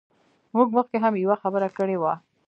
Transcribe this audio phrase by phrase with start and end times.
[0.55, 2.13] موږ مخکې هم یوه خبره کړې وه.